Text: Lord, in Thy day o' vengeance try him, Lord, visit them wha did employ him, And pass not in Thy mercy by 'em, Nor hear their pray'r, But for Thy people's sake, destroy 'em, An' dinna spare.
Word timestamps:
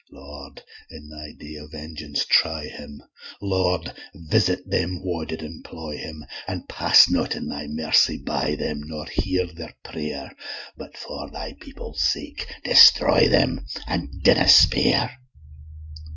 Lord, 0.11 0.63
in 0.89 1.09
Thy 1.09 1.31
day 1.37 1.57
o' 1.59 1.67
vengeance 1.67 2.25
try 2.25 2.65
him, 2.65 3.03
Lord, 3.39 3.93
visit 4.15 4.67
them 4.67 4.99
wha 5.03 5.25
did 5.25 5.43
employ 5.43 5.95
him, 5.97 6.25
And 6.47 6.67
pass 6.67 7.07
not 7.07 7.35
in 7.35 7.47
Thy 7.49 7.67
mercy 7.67 8.17
by 8.17 8.55
'em, 8.59 8.81
Nor 8.81 9.05
hear 9.05 9.45
their 9.53 9.75
pray'r, 9.85 10.31
But 10.75 10.97
for 10.97 11.29
Thy 11.29 11.53
people's 11.53 12.01
sake, 12.01 12.47
destroy 12.63 13.29
'em, 13.29 13.67
An' 13.85 14.09
dinna 14.23 14.47
spare. 14.49 15.19